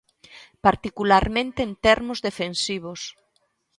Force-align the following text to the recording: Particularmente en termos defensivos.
Particularmente 0.65 1.59
en 1.67 1.71
termos 1.85 2.19
defensivos. 2.27 3.01